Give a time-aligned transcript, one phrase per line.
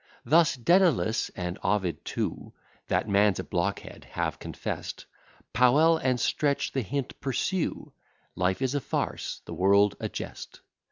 [0.25, 2.53] Thus Dædalus and Ovid too,
[2.87, 5.05] That man's a blockhead, have confest:
[5.53, 7.93] Powel and Stretch the hint pursue;
[8.35, 10.61] Life is a farce, the world a jest.